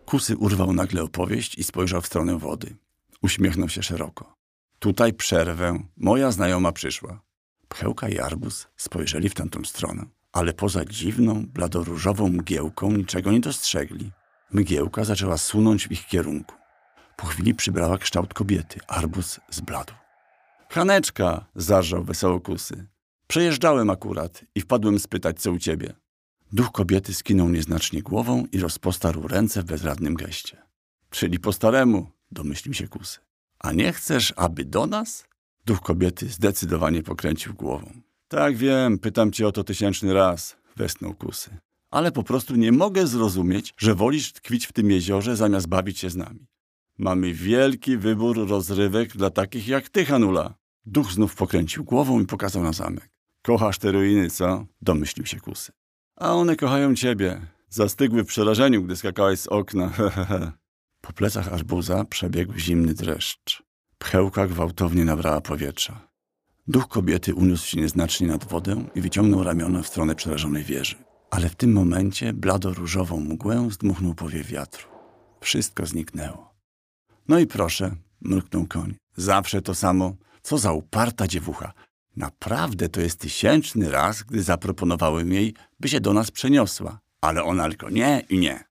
Kusy 0.06 0.38
urwał 0.38 0.74
nagle 0.74 1.04
opowieść 1.04 1.58
i 1.58 1.64
spojrzał 1.64 2.02
w 2.02 2.08
stronę 2.08 2.38
wody. 2.38 2.76
Uśmiechnął 3.22 3.70
się 3.70 3.84
szeroko. 3.84 4.36
Tutaj 4.80 5.14
przerwę. 5.14 5.80
Moja 5.98 6.32
znajoma 6.32 6.72
przyszła. 6.72 7.22
Pchełka 7.68 8.10
i 8.10 8.20
arbuz 8.20 8.68
spojrzeli 8.78 9.30
w 9.30 9.34
tamtą 9.34 9.64
stronę, 9.66 10.06
ale 10.34 10.54
poza 10.54 10.86
dziwną, 10.86 11.46
bladoróżową 11.48 12.30
mgiełką 12.30 12.92
niczego 12.92 13.32
nie 13.32 13.40
dostrzegli. 13.40 14.12
Mgiełka 14.52 15.04
zaczęła 15.04 15.38
sunąć 15.38 15.88
w 15.88 15.92
ich 15.92 16.08
kierunku. 16.08 16.56
Po 17.18 17.26
chwili 17.26 17.56
przybrała 17.56 17.98
kształt 17.98 18.34
kobiety. 18.34 18.80
Arbuz 18.88 19.40
zbladł. 19.50 19.94
Haneczka! 20.70 21.46
zarżał 21.56 22.04
wesoło 22.04 22.40
kusy. 22.40 22.88
Przejeżdżałem 23.28 23.90
akurat 23.90 24.46
i 24.56 24.62
wpadłem 24.62 25.00
spytać, 25.00 25.42
co 25.42 25.52
u 25.52 25.60
ciebie. 25.60 25.94
Duch 26.54 26.72
kobiety 26.72 27.14
skinął 27.14 27.50
nieznacznie 27.50 28.02
głową 28.02 28.46
i 28.52 28.60
rozpostarł 28.60 29.28
ręce 29.28 29.62
w 29.62 29.66
bezradnym 29.66 30.16
geście. 30.16 30.58
Czyli 31.10 31.40
po 31.40 31.54
staremu, 31.54 32.12
domyślił 32.32 32.74
się 32.74 32.88
kusy. 32.88 33.20
A 33.60 33.72
nie 33.72 33.94
chcesz, 33.94 34.34
aby 34.36 34.66
do 34.66 34.88
nas? 34.88 35.26
Duch 35.66 35.82
kobiety 35.82 36.30
zdecydowanie 36.30 37.04
pokręcił 37.04 37.54
głową. 37.54 38.02
Tak 38.32 38.58
wiem, 38.58 39.00
pytam 39.00 39.32
cię 39.32 39.48
o 39.48 39.52
to 39.52 39.64
tysięczny 39.64 40.14
raz, 40.14 40.58
westnął 40.76 41.14
kusy. 41.14 41.58
Ale 41.90 42.12
po 42.12 42.24
prostu 42.24 42.56
nie 42.56 42.72
mogę 42.72 43.08
zrozumieć, 43.08 43.74
że 43.78 43.96
wolisz 43.96 44.34
tkwić 44.34 44.68
w 44.68 44.74
tym 44.74 44.92
jeziorze 44.92 45.36
zamiast 45.36 45.68
bawić 45.68 46.00
się 46.00 46.10
z 46.10 46.16
nami. 46.16 46.48
Mamy 46.98 47.34
wielki 47.34 47.98
wybór 47.98 48.48
rozrywek 48.50 49.18
dla 49.18 49.30
takich 49.30 49.68
jak 49.68 49.90
ty, 49.90 50.06
Hanula. 50.06 50.54
Duch 50.86 51.12
znów 51.12 51.36
pokręcił 51.36 51.84
głową 51.84 52.20
i 52.20 52.26
pokazał 52.26 52.64
na 52.64 52.74
zamek. 52.74 53.10
Kochasz 53.42 53.78
te 53.78 53.92
ruiny, 53.92 54.30
co? 54.30 54.66
Domyślił 54.82 55.26
się 55.26 55.40
kusy. 55.40 55.72
A 56.16 56.34
one 56.34 56.56
kochają 56.56 56.96
ciebie. 56.96 57.42
Zastygły 57.70 58.24
w 58.24 58.28
przerażeniu, 58.28 58.84
gdy 58.84 58.96
skakałeś 58.96 59.40
z 59.40 59.48
okna. 59.48 59.92
po 61.06 61.14
plecach 61.14 61.54
arbuza 61.54 62.06
przebiegł 62.06 62.58
zimny 62.58 62.94
dreszcz. 62.94 63.64
Pchełka 63.98 64.48
gwałtownie 64.48 65.06
nabrała 65.06 65.42
powietrza. 65.42 66.11
Duch 66.68 66.88
kobiety 66.88 67.36
uniósł 67.36 67.68
się 67.68 67.82
nieznacznie 67.82 68.28
nad 68.28 68.46
wodę 68.46 68.84
i 68.96 69.02
wyciągnął 69.02 69.44
ramiona 69.44 69.82
w 69.82 69.88
stronę 69.88 70.16
przerażonej 70.16 70.64
wieży. 70.64 70.96
Ale 71.30 71.50
w 71.50 71.56
tym 71.56 71.74
momencie 71.74 72.34
blado-różową 72.34 73.20
mgłę 73.20 73.68
zdmuchnął 73.72 74.16
powiew 74.16 74.48
wiatru. 74.48 74.88
Wszystko 75.40 75.86
zniknęło. 75.86 76.54
No 77.28 77.40
i 77.40 77.48
proszę, 77.48 77.96
mruknął 78.22 78.66
koń. 78.68 78.96
Zawsze 79.16 79.62
to 79.62 79.76
samo. 79.76 80.16
Co 80.42 80.58
za 80.58 80.72
uparta 80.72 81.28
dziewucha. 81.28 81.74
Naprawdę 82.16 82.90
to 82.90 83.02
jest 83.02 83.20
tysięczny 83.20 83.92
raz, 83.92 84.24
gdy 84.24 84.44
zaproponowałem 84.44 85.34
jej, 85.34 85.56
by 85.80 85.90
się 85.90 86.02
do 86.02 86.14
nas 86.14 86.32
przeniosła. 86.32 87.00
Ale 87.22 87.44
ona 87.44 87.68
tylko 87.70 87.90
nie 87.90 88.26
i 88.30 88.40
nie. 88.40 88.64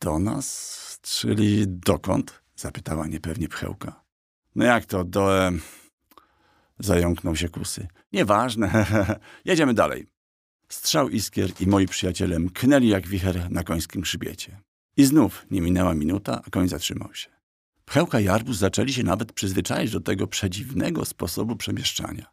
Do 0.00 0.18
nas? 0.18 0.98
Czyli 1.02 1.64
dokąd? 1.68 2.42
Zapytała 2.56 3.06
niepewnie 3.06 3.48
pchełka. 3.48 4.04
No 4.54 4.64
jak 4.64 4.84
to, 4.84 5.04
do... 5.04 5.46
E... 5.46 5.52
Zająknął 6.80 7.36
się 7.36 7.48
kusy. 7.48 7.88
Nieważne, 8.12 8.86
jedziemy 9.44 9.74
dalej. 9.74 10.06
Strzał 10.68 11.08
iskier 11.08 11.50
i 11.60 11.66
moi 11.66 11.86
przyjaciele 11.86 12.38
mknęli 12.38 12.88
jak 12.88 13.08
wicher 13.08 13.50
na 13.50 13.62
końskim 13.62 14.00
grzbiecie. 14.00 14.60
I 14.96 15.04
znów 15.04 15.46
nie 15.50 15.60
minęła 15.60 15.94
minuta, 15.94 16.42
a 16.46 16.50
koń 16.50 16.68
zatrzymał 16.68 17.14
się. 17.14 17.28
Pchełka 17.84 18.20
i 18.20 18.28
arbuz 18.28 18.56
zaczęli 18.56 18.92
się 18.92 19.02
nawet 19.02 19.32
przyzwyczaić 19.32 19.90
do 19.90 20.00
tego 20.00 20.26
przedziwnego 20.26 21.04
sposobu 21.04 21.56
przemieszczania. 21.56 22.26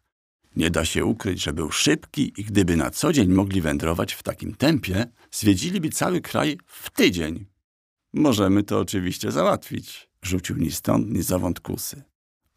Nie 0.56 0.70
da 0.70 0.84
się 0.84 1.04
ukryć, 1.04 1.42
że 1.42 1.52
był 1.52 1.70
szybki 1.70 2.32
i 2.36 2.44
gdyby 2.44 2.76
na 2.76 2.90
co 2.90 3.12
dzień 3.12 3.28
mogli 3.28 3.60
wędrować 3.60 4.12
w 4.12 4.22
takim 4.22 4.54
tempie, 4.54 5.06
zwiedziliby 5.30 5.90
cały 5.90 6.20
kraj 6.20 6.58
w 6.66 6.90
tydzień. 6.90 7.46
Możemy 8.12 8.62
to 8.62 8.78
oczywiście 8.78 9.32
załatwić, 9.32 10.08
rzucił 10.22 10.56
ni 10.56 10.70
stąd, 10.70 11.10
ni 11.10 11.22
zawąd 11.22 11.60
kusy. 11.60 12.02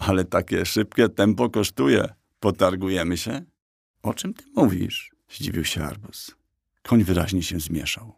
Ale 0.02 0.26
takie 0.26 0.66
szybkie 0.66 1.10
tempo 1.10 1.50
kosztuje. 1.50 2.14
Potargujemy 2.40 3.18
się? 3.18 3.46
O 4.04 4.14
czym 4.14 4.34
ty 4.34 4.44
mówisz? 4.56 5.12
Zdziwił 5.30 5.66
się 5.66 5.84
arbuz. 5.84 6.36
Koń 6.84 7.04
wyraźnie 7.04 7.44
się 7.44 7.60
zmieszał. 7.60 8.14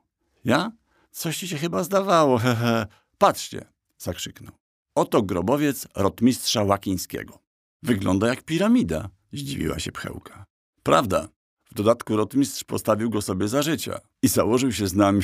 Ja? 0.45 0.71
Coś 1.11 1.37
ci 1.37 1.47
się 1.47 1.57
chyba 1.57 1.83
zdawało, 1.83 2.37
hehe. 2.37 2.87
Patrzcie, 3.17 3.65
zakrzyknął. 3.97 4.53
Oto 4.95 5.21
grobowiec 5.21 5.87
rotmistrza 5.95 6.63
Łakińskiego. 6.63 7.39
Wygląda 7.83 8.27
jak 8.27 8.43
piramida, 8.43 9.09
zdziwiła 9.33 9.79
się 9.79 9.91
pchełka. 9.91 10.45
Prawda. 10.83 11.27
W 11.71 11.73
dodatku 11.73 12.17
rotmistrz 12.17 12.63
postawił 12.63 13.09
go 13.09 13.21
sobie 13.21 13.47
za 13.47 13.61
życia 13.61 13.99
i 14.21 14.27
założył 14.27 14.71
się 14.71 14.87
z 14.87 14.93
nami, 14.93 15.21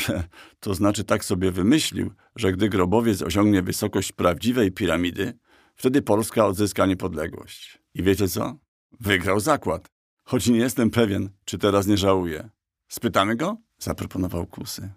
to 0.59 0.73
znaczy 0.73 1.03
tak 1.03 1.25
sobie 1.25 1.51
wymyślił, 1.51 2.13
że 2.35 2.51
gdy 2.51 2.69
grobowiec 2.69 3.21
osiągnie 3.21 3.61
wysokość 3.61 4.11
prawdziwej 4.11 4.71
piramidy, 4.71 5.33
wtedy 5.79 6.01
Polska 6.01 6.45
odzyska 6.45 6.85
niepodległość. 6.85 7.79
I 7.93 8.03
wiecie 8.03 8.27
co? 8.27 8.55
Wygrał 8.99 9.39
zakład. 9.39 9.89
Choć 10.23 10.47
nie 10.47 10.57
jestem 10.57 10.89
pewien, 10.89 11.29
czy 11.45 11.57
teraz 11.57 11.87
nie 11.87 11.97
żałuje. 11.97 12.49
Spytamy 12.87 13.35
go? 13.35 13.57
Zaproponował 13.77 14.47
Kusy. 14.47 14.93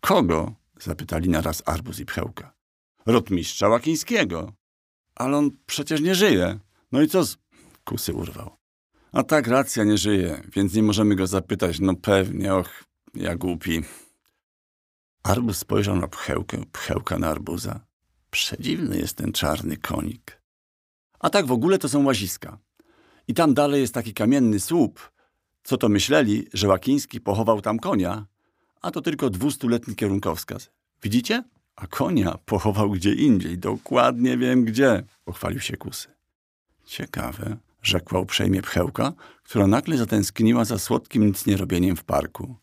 Kogo? 0.00 0.54
Zapytali 0.80 1.28
naraz 1.28 1.62
Arbuz 1.66 2.00
i 2.00 2.04
Pchełka. 2.04 2.54
Rotmistrza 3.06 3.68
Łakińskiego. 3.68 4.52
Ale 5.14 5.36
on 5.36 5.50
przecież 5.66 6.00
nie 6.00 6.14
żyje. 6.14 6.58
No 6.92 7.02
i 7.02 7.08
co 7.08 7.24
z... 7.24 7.36
Kusy 7.84 8.14
urwał. 8.14 8.56
A 9.12 9.22
tak, 9.22 9.46
racja, 9.46 9.84
nie 9.84 9.98
żyje, 9.98 10.42
więc 10.52 10.74
nie 10.74 10.82
możemy 10.82 11.16
go 11.16 11.26
zapytać. 11.26 11.80
No 11.80 11.94
pewnie, 11.94 12.54
och, 12.54 12.84
ja 13.14 13.36
głupi. 13.36 13.82
Arbuz 15.22 15.58
spojrzał 15.58 15.96
na 15.96 16.08
pchełkę, 16.08 16.64
pchełka 16.72 17.18
na 17.18 17.28
arbuza. 17.28 17.85
Przedziwny 18.36 18.98
jest 18.98 19.16
ten 19.16 19.32
czarny 19.32 19.76
konik. 19.76 20.42
A 21.18 21.30
tak 21.30 21.46
w 21.46 21.52
ogóle 21.52 21.78
to 21.78 21.88
są 21.88 22.04
łaziska. 22.04 22.58
I 23.28 23.34
tam 23.34 23.54
dalej 23.54 23.80
jest 23.80 23.94
taki 23.94 24.14
kamienny 24.14 24.60
słup. 24.60 25.12
Co 25.62 25.76
to 25.76 25.88
myśleli, 25.88 26.48
że 26.52 26.68
Łakiński 26.68 27.20
pochował 27.20 27.60
tam 27.62 27.78
konia? 27.78 28.26
A 28.82 28.90
to 28.90 29.00
tylko 29.00 29.30
dwustuletni 29.30 29.94
kierunkowskaz. 29.94 30.70
Widzicie? 31.02 31.44
A 31.76 31.86
konia 31.86 32.38
pochował 32.44 32.90
gdzie 32.90 33.14
indziej. 33.14 33.58
Dokładnie 33.58 34.38
wiem 34.38 34.64
gdzie, 34.64 35.02
pochwalił 35.24 35.60
się 35.60 35.76
Kusy. 35.76 36.08
Ciekawe, 36.84 37.56
rzekła 37.82 38.20
uprzejmie 38.20 38.62
pchełka, 38.62 39.12
która 39.42 39.66
nagle 39.66 39.96
zatęskniła 39.96 40.64
za 40.64 40.78
słodkim 40.78 41.26
nic 41.26 41.46
nie 41.46 41.56
robieniem 41.56 41.96
w 41.96 42.04
parku. 42.04 42.56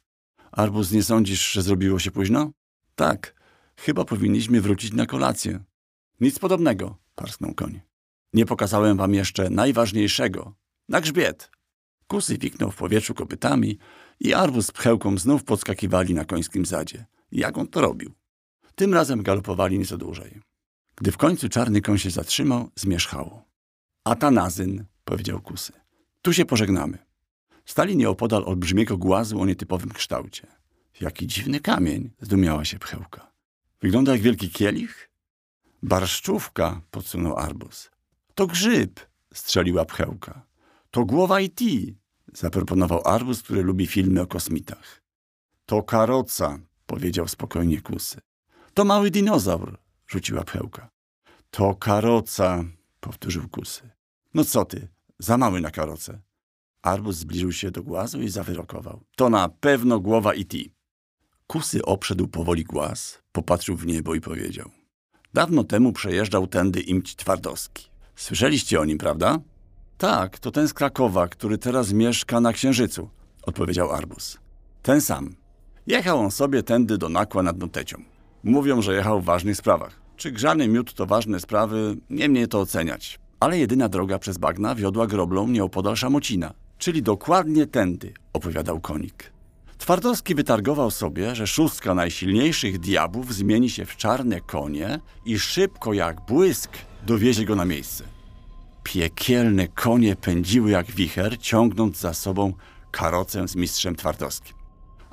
Arbuz, 0.51 0.91
nie 0.91 1.03
sądzisz, 1.03 1.51
że 1.51 1.61
zrobiło 1.61 1.99
się 1.99 2.11
późno? 2.11 2.51
Tak, 2.95 3.42
chyba 3.75 4.05
powinniśmy 4.05 4.61
wrócić 4.61 4.93
na 4.93 5.05
kolację. 5.05 5.59
Nic 6.19 6.39
podobnego, 6.39 6.97
parsknął 7.15 7.53
koń. 7.53 7.81
Nie 8.33 8.45
pokazałem 8.45 8.97
wam 8.97 9.13
jeszcze 9.13 9.49
najważniejszego. 9.49 10.53
Na 10.89 11.01
grzbiet! 11.01 11.51
Kusy 12.07 12.37
wiknął 12.37 12.71
w 12.71 12.75
powietrzu 12.75 13.13
kopytami 13.13 13.77
i 14.19 14.33
arbuz 14.33 14.65
z 14.65 14.71
pchełką 14.71 15.17
znów 15.17 15.43
podskakiwali 15.43 16.13
na 16.13 16.25
końskim 16.25 16.65
zadzie. 16.65 17.05
Jak 17.31 17.57
on 17.57 17.67
to 17.67 17.81
robił? 17.81 18.13
Tym 18.75 18.93
razem 18.93 19.23
galopowali 19.23 19.79
nieco 19.79 19.97
dłużej. 19.97 20.41
Gdy 20.95 21.11
w 21.11 21.17
końcu 21.17 21.49
czarny 21.49 21.81
koń 21.81 21.97
się 21.97 22.09
zatrzymał, 22.09 22.69
zmierzchało. 22.75 23.43
Atanazyn, 24.03 24.85
powiedział 25.05 25.41
Kusy. 25.41 25.73
Tu 26.21 26.33
się 26.33 26.45
pożegnamy. 26.45 26.97
Stali 27.65 27.97
nieopodal 27.97 28.43
olbrzymiego 28.45 28.97
głazu 28.97 29.41
o 29.41 29.45
nietypowym 29.45 29.89
kształcie. 29.89 30.47
Jaki 31.01 31.27
dziwny 31.27 31.59
kamień, 31.59 32.11
zdumiała 32.21 32.65
się 32.65 32.79
pchełka. 32.79 33.32
Wygląda 33.83 34.11
jak 34.11 34.21
wielki 34.21 34.49
kielich? 34.49 35.09
Barszczówka, 35.81 36.81
podsunął 36.91 37.37
arbuz. 37.37 37.91
To 38.35 38.47
grzyb, 38.47 38.99
strzeliła 39.33 39.85
pchełka. 39.85 40.45
To 40.91 41.05
głowa 41.05 41.41
IT, 41.41 41.59
zaproponował 42.33 43.01
arbuz, 43.05 43.43
który 43.43 43.63
lubi 43.63 43.87
filmy 43.87 44.21
o 44.21 44.27
kosmitach. 44.27 45.01
To 45.65 45.83
karoca, 45.83 46.59
powiedział 46.85 47.27
spokojnie 47.27 47.81
Kusy. 47.81 48.21
To 48.73 48.85
mały 48.85 49.11
dinozaur, 49.11 49.77
rzuciła 50.07 50.43
pchełka. 50.43 50.89
To 51.51 51.75
karoca, 51.75 52.63
powtórzył 52.99 53.49
Kusy. 53.49 53.89
No 54.33 54.45
co 54.45 54.65
ty, 54.65 54.87
za 55.19 55.37
mały 55.37 55.61
na 55.61 55.71
karocę. 55.71 56.21
Arbuz 56.81 57.15
zbliżył 57.15 57.51
się 57.51 57.71
do 57.71 57.83
głazu 57.83 58.21
i 58.21 58.29
zawyrokował. 58.29 59.03
To 59.15 59.29
na 59.29 59.49
pewno 59.49 59.99
głowa 59.99 60.33
IT. 60.33 60.53
Kusy 61.47 61.85
obszedł 61.85 62.27
powoli 62.27 62.63
głaz, 62.63 63.22
popatrzył 63.33 63.75
w 63.75 63.85
niebo 63.85 64.15
i 64.15 64.21
powiedział. 64.21 64.69
Dawno 65.33 65.63
temu 65.63 65.93
przejeżdżał 65.93 66.47
tędy 66.47 66.81
imć 66.81 67.15
Twardowski. 67.15 67.85
Słyszeliście 68.15 68.79
o 68.79 68.85
nim, 68.85 68.97
prawda? 68.97 69.39
Tak, 69.97 70.39
to 70.39 70.51
ten 70.51 70.67
z 70.67 70.73
Krakowa, 70.73 71.27
który 71.27 71.57
teraz 71.57 71.93
mieszka 71.93 72.41
na 72.41 72.53
Księżycu, 72.53 73.09
odpowiedział 73.43 73.91
Arbus. 73.91 74.37
Ten 74.81 75.01
sam. 75.01 75.35
Jechał 75.87 76.19
on 76.19 76.31
sobie 76.31 76.63
tędy 76.63 76.97
do 76.97 77.09
Nakła 77.09 77.43
nad 77.43 77.57
Notecią. 77.57 77.97
Mówią, 78.43 78.81
że 78.81 78.95
jechał 78.95 79.21
w 79.21 79.25
ważnych 79.25 79.57
sprawach. 79.57 80.01
Czy 80.17 80.31
grzany 80.31 80.67
miód 80.67 80.93
to 80.93 81.05
ważne 81.05 81.39
sprawy, 81.39 81.95
nie 82.09 82.29
mnie 82.29 82.47
to 82.47 82.59
oceniać. 82.59 83.19
Ale 83.39 83.59
jedyna 83.59 83.89
droga 83.89 84.19
przez 84.19 84.37
bagna 84.37 84.75
wiodła 84.75 85.07
groblą 85.07 85.47
nieopodal 85.47 85.95
Szamocina, 85.95 86.53
czyli 86.77 87.03
dokładnie 87.03 87.67
tędy, 87.67 88.13
opowiadał 88.33 88.79
konik. 88.79 89.31
Twardowski 89.77 90.35
wytargował 90.35 90.91
sobie, 90.91 91.35
że 91.35 91.47
szóstka 91.47 91.93
najsilniejszych 91.93 92.79
diabłów 92.79 93.33
zmieni 93.33 93.69
się 93.69 93.85
w 93.85 93.97
czarne 93.97 94.41
konie 94.41 94.99
i 95.25 95.39
szybko 95.39 95.93
jak 95.93 96.21
błysk 96.21 96.71
dowiezie 97.05 97.45
go 97.45 97.55
na 97.55 97.65
miejsce. 97.65 98.03
Piekielne 98.83 99.67
konie 99.67 100.15
pędziły 100.15 100.71
jak 100.71 100.91
wicher, 100.91 101.37
ciągnąc 101.39 101.97
za 101.97 102.13
sobą 102.13 102.53
karocę 102.91 103.47
z 103.47 103.55
mistrzem 103.55 103.95
Twardowskim. 103.95 104.55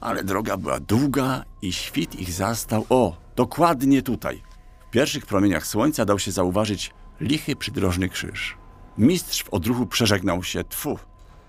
Ale 0.00 0.24
droga 0.24 0.56
była 0.56 0.80
długa 0.80 1.44
i 1.62 1.72
świt 1.72 2.14
ich 2.14 2.32
zastał, 2.32 2.86
o, 2.88 3.16
dokładnie 3.36 4.02
tutaj. 4.02 4.42
W 4.88 4.90
pierwszych 4.90 5.26
promieniach 5.26 5.66
słońca 5.66 6.04
dał 6.04 6.18
się 6.18 6.32
zauważyć 6.32 6.90
lichy 7.20 7.56
przydrożny 7.56 8.08
krzyż. 8.08 8.56
Mistrz 8.98 9.42
w 9.42 9.48
odruchu 9.48 9.86
przeżegnał 9.86 10.42
się, 10.42 10.64
tfu, 10.64 10.98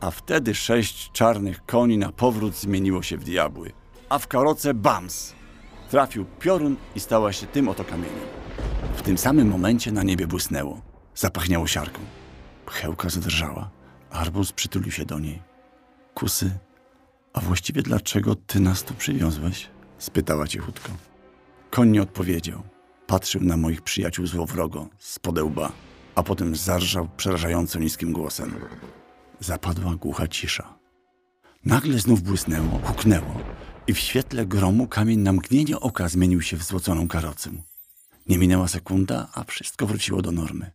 a 0.01 0.11
wtedy 0.11 0.55
sześć 0.55 1.11
czarnych 1.11 1.65
koni 1.65 1.97
na 1.97 2.11
powrót 2.11 2.55
zmieniło 2.55 3.03
się 3.03 3.17
w 3.17 3.23
diabły. 3.23 3.71
A 4.09 4.19
w 4.19 4.27
karoce 4.27 4.73
bams! 4.73 5.33
Trafił 5.89 6.25
piorun 6.39 6.75
i 6.95 6.99
stała 6.99 7.33
się 7.33 7.47
tym 7.47 7.69
oto 7.69 7.83
kamieniem. 7.83 8.27
W 8.95 9.01
tym 9.01 9.17
samym 9.17 9.47
momencie 9.47 9.91
na 9.91 10.03
niebie 10.03 10.27
błysnęło. 10.27 10.81
Zapachniało 11.15 11.67
siarką. 11.67 11.99
Pchełka 12.65 13.09
zadrżała. 13.09 13.69
Arbuz 14.09 14.51
przytulił 14.51 14.91
się 14.91 15.05
do 15.05 15.19
niej. 15.19 15.41
Kusy, 16.13 16.51
a 17.33 17.41
właściwie 17.41 17.81
dlaczego 17.81 18.35
ty 18.35 18.59
nas 18.59 18.83
tu 18.83 18.93
przywiozłeś? 18.93 19.69
Spytała 19.97 20.47
cichutko. 20.47 20.89
Koń 21.69 21.89
nie 21.89 22.01
odpowiedział. 22.01 22.63
Patrzył 23.07 23.41
na 23.43 23.57
moich 23.57 23.81
przyjaciół 23.81 24.27
złowrogo, 24.27 24.87
z 24.97 25.19
podełba, 25.19 25.71
a 26.15 26.23
potem 26.23 26.55
zarżał 26.55 27.09
przerażająco 27.17 27.79
niskim 27.79 28.13
głosem. 28.13 28.55
Zapadła 29.41 29.95
głucha 29.95 30.27
cisza. 30.27 30.79
Nagle 31.65 31.99
znów 31.99 32.21
błysnęło, 32.21 32.79
huknęło 32.83 33.41
i 33.87 33.93
w 33.93 33.99
świetle 33.99 34.45
gromu 34.45 34.87
kamień 34.87 35.19
na 35.19 35.33
mgnienie 35.33 35.79
oka 35.79 36.07
zmienił 36.09 36.41
się 36.41 36.57
w 36.57 36.63
złoconą 36.63 37.07
karocę. 37.07 37.51
Nie 38.27 38.37
minęła 38.37 38.67
sekunda, 38.67 39.29
a 39.33 39.43
wszystko 39.43 39.87
wróciło 39.87 40.21
do 40.21 40.31
normy. 40.31 40.71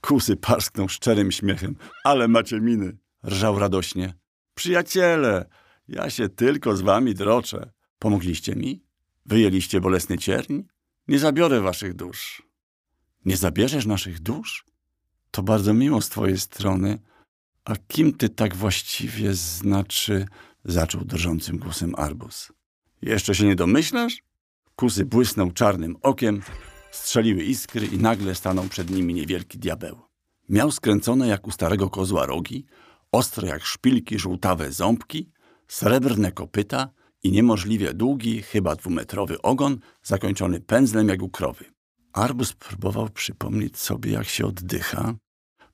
Kusy 0.00 0.36
parsknął 0.36 0.88
szczerym 0.88 1.32
śmiechem. 1.32 1.76
Ale 2.04 2.28
macie 2.28 2.60
miny! 2.60 2.96
Rżał 3.26 3.58
radośnie. 3.58 4.14
Przyjaciele, 4.54 5.48
ja 5.88 6.10
się 6.10 6.28
tylko 6.28 6.76
z 6.76 6.80
wami 6.80 7.14
droczę. 7.14 7.70
Pomogliście 7.98 8.56
mi? 8.56 8.82
Wyjęliście 9.26 9.80
bolesny 9.80 10.18
cierń? 10.18 10.60
Nie 11.08 11.18
zabiorę 11.18 11.60
waszych 11.60 11.94
dusz. 11.94 12.42
Nie 13.24 13.36
zabierzesz 13.36 13.86
naszych 13.86 14.20
dusz? 14.20 14.64
To 15.30 15.42
bardzo 15.42 15.74
miło 15.74 16.00
z 16.00 16.08
twojej 16.08 16.38
strony. 16.38 16.98
A 17.68 17.76
kim 17.88 18.12
ty 18.12 18.28
tak 18.28 18.56
właściwie 18.56 19.34
znaczy? 19.34 20.26
Zaczął 20.64 21.04
drżącym 21.04 21.58
głosem 21.58 21.94
Arbus. 21.96 22.52
Jeszcze 23.02 23.34
się 23.34 23.44
nie 23.46 23.56
domyślasz? 23.56 24.22
Kusy 24.76 25.04
błysnął 25.04 25.50
czarnym 25.50 25.96
okiem, 26.02 26.42
strzeliły 26.90 27.42
iskry 27.42 27.86
i 27.86 27.98
nagle 27.98 28.34
stanął 28.34 28.64
przed 28.64 28.90
nimi 28.90 29.14
niewielki 29.14 29.58
diabeł. 29.58 30.00
Miał 30.48 30.70
skręcone 30.70 31.28
jak 31.28 31.46
u 31.46 31.50
starego 31.50 31.90
kozła 31.90 32.26
rogi, 32.26 32.66
ostre 33.12 33.48
jak 33.48 33.64
szpilki 33.64 34.18
żółtawe 34.18 34.72
ząbki, 34.72 35.30
srebrne 35.66 36.32
kopyta 36.32 36.88
i 37.22 37.32
niemożliwie 37.32 37.94
długi, 37.94 38.42
chyba 38.42 38.76
dwumetrowy 38.76 39.42
ogon, 39.42 39.78
zakończony 40.02 40.60
pędzlem 40.60 41.08
jak 41.08 41.22
u 41.22 41.28
krowy. 41.28 41.64
Arbus 42.12 42.52
próbował 42.52 43.08
przypomnieć 43.08 43.78
sobie, 43.78 44.12
jak 44.12 44.28
się 44.28 44.46
oddycha. 44.46 45.14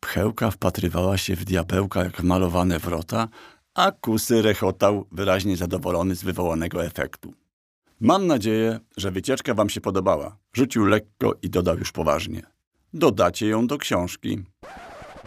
Pchełka 0.05 0.51
wpatrywała 0.51 1.19
się 1.19 1.37
w 1.37 1.45
diabełka 1.45 2.05
jak 2.05 2.23
malowane 2.23 2.79
wrota, 2.79 3.29
a 3.75 3.93
kusy 3.93 4.43
rechotał, 4.43 5.07
wyraźnie 5.13 5.57
zadowolony 5.57 6.15
z 6.15 6.23
wywołanego 6.23 6.85
efektu. 6.85 7.35
Mam 8.01 8.27
nadzieję, 8.27 8.81
że 8.97 9.11
wycieczka 9.11 9.55
wam 9.55 9.71
się 9.71 9.81
podobała. 9.81 10.37
Rzucił 10.53 10.85
lekko 10.85 11.35
i 11.43 11.51
dodał 11.51 11.79
już 11.79 11.93
poważnie. 11.93 12.43
Dodacie 12.95 13.47
ją 13.47 13.67
do 13.67 13.79
książki. 13.79 14.43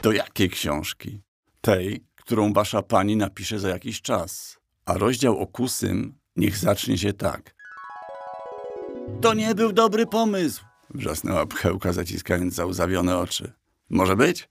Do 0.03 0.11
jakiej 0.11 0.49
książki? 0.49 1.21
Tej, 1.61 2.03
którą 2.15 2.53
wasza 2.53 2.81
pani 2.81 3.15
napisze 3.17 3.59
za 3.59 3.69
jakiś 3.69 4.01
czas. 4.01 4.57
A 4.85 4.93
rozdział 4.93 5.39
o 5.39 5.47
kusym 5.47 6.13
niech 6.35 6.57
zacznie 6.57 6.97
się 6.97 7.13
tak. 7.13 7.55
To 9.21 9.33
nie 9.33 9.55
był 9.55 9.73
dobry 9.73 10.05
pomysł, 10.05 10.65
wrzasnęła 10.89 11.45
pchełka, 11.45 11.93
zaciskając 11.93 12.53
załzawione 12.53 13.17
oczy. 13.17 13.51
Może 13.89 14.15
być? 14.15 14.49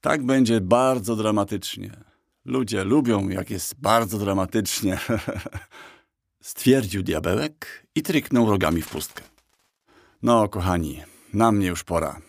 Tak 0.00 0.26
będzie 0.26 0.60
bardzo 0.60 1.16
dramatycznie. 1.16 1.90
Ludzie 2.44 2.84
lubią, 2.84 3.28
jak 3.28 3.50
jest 3.50 3.80
bardzo 3.80 4.18
dramatycznie. 4.18 4.98
Stwierdził 6.40 7.02
diabełek 7.02 7.86
i 7.94 8.02
tryknął 8.02 8.50
rogami 8.50 8.82
w 8.82 8.88
pustkę. 8.88 9.22
No, 10.22 10.48
kochani, 10.48 11.02
na 11.32 11.52
mnie 11.52 11.66
już 11.66 11.84
pora. 11.84 12.20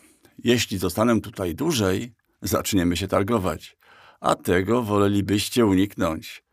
Jeśli 0.43 0.77
zostanę 0.77 1.21
tutaj 1.21 1.55
dłużej, 1.55 2.13
zaczniemy 2.41 2.97
się 2.97 3.07
targować. 3.07 3.77
A 4.19 4.35
tego 4.35 4.83
wolelibyście 4.83 5.65
uniknąć. 5.65 6.43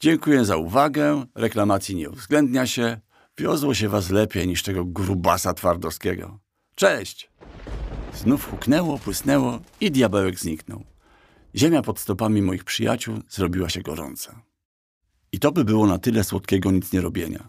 Dziękuję 0.00 0.44
za 0.44 0.56
uwagę, 0.56 1.24
reklamacji 1.34 1.96
nie 1.96 2.10
uwzględnia 2.10 2.66
się. 2.66 3.00
Wiozło 3.38 3.74
się 3.74 3.88
was 3.88 4.10
lepiej 4.10 4.48
niż 4.48 4.62
tego 4.62 4.84
grubasa 4.84 5.54
twardowskiego. 5.54 6.38
Cześć! 6.74 7.30
Znów 8.14 8.50
huknęło, 8.50 8.98
płysnęło 8.98 9.60
i 9.80 9.90
diabełek 9.90 10.38
zniknął. 10.38 10.84
Ziemia 11.54 11.82
pod 11.82 12.00
stopami 12.00 12.42
moich 12.42 12.64
przyjaciół 12.64 13.18
zrobiła 13.28 13.68
się 13.68 13.82
gorąca. 13.82 14.42
I 15.32 15.38
to 15.38 15.52
by 15.52 15.64
było 15.64 15.86
na 15.86 15.98
tyle 15.98 16.24
słodkiego 16.24 16.70
nic 16.70 16.92
nie 16.92 17.00
robienia, 17.00 17.48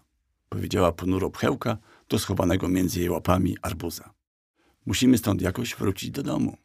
powiedziała 0.50 0.92
ponuro 0.92 1.30
pchełka 1.30 1.78
do 2.10 2.20
schowanego 2.20 2.70
między 2.70 3.00
jej 3.00 3.10
łapami 3.10 3.58
arbuza. 3.62 4.14
Musimy 4.86 5.18
stąd 5.18 5.42
jakoś 5.42 5.76
wrócić 5.76 6.12
do 6.12 6.24
domu. 6.24 6.58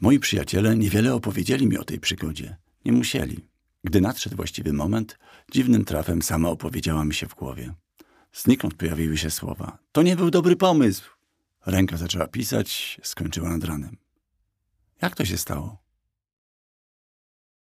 Moi 0.00 0.18
przyjaciele 0.18 0.76
niewiele 0.76 1.14
opowiedzieli 1.14 1.66
mi 1.66 1.78
o 1.78 1.84
tej 1.84 2.00
przygodzie. 2.00 2.56
Nie 2.84 2.92
musieli. 2.92 3.44
Gdy 3.84 4.00
nadszedł 4.00 4.36
właściwy 4.36 4.72
moment, 4.72 5.18
dziwnym 5.52 5.84
trafem 5.84 6.22
sama 6.22 6.48
opowiedziała 6.48 7.04
mi 7.04 7.14
się 7.14 7.26
w 7.26 7.34
głowie. 7.34 7.74
Znikąd 8.32 8.74
pojawiły 8.74 9.16
się 9.16 9.30
słowa. 9.30 9.78
To 9.92 10.02
nie 10.02 10.16
był 10.16 10.30
dobry 10.30 10.56
pomysł. 10.56 11.17
Ręka 11.68 11.96
zaczęła 11.96 12.26
pisać, 12.26 13.00
skończyła 13.02 13.48
nad 13.48 13.64
ranem. 13.64 13.96
Jak 15.02 15.14
to 15.16 15.24
się 15.24 15.38
stało? 15.38 15.87